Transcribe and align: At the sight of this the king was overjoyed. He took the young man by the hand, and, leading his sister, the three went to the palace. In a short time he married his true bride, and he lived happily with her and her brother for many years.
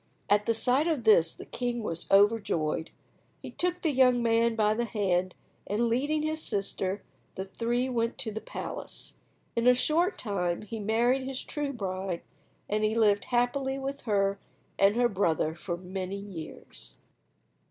At 0.31 0.47
the 0.47 0.55
sight 0.55 0.87
of 0.87 1.03
this 1.03 1.35
the 1.35 1.45
king 1.45 1.83
was 1.83 2.09
overjoyed. 2.09 2.89
He 3.43 3.51
took 3.51 3.83
the 3.83 3.91
young 3.91 4.23
man 4.23 4.55
by 4.55 4.73
the 4.73 4.85
hand, 4.85 5.35
and, 5.67 5.87
leading 5.87 6.23
his 6.23 6.41
sister, 6.41 7.03
the 7.35 7.45
three 7.45 7.87
went 7.87 8.17
to 8.17 8.31
the 8.31 8.41
palace. 8.41 9.17
In 9.55 9.67
a 9.67 9.75
short 9.75 10.17
time 10.17 10.63
he 10.63 10.79
married 10.79 11.27
his 11.27 11.43
true 11.43 11.71
bride, 11.71 12.23
and 12.67 12.83
he 12.83 12.95
lived 12.95 13.25
happily 13.25 13.77
with 13.77 14.01
her 14.09 14.39
and 14.79 14.95
her 14.95 15.07
brother 15.07 15.53
for 15.53 15.77
many 15.77 16.17
years. 16.17 16.95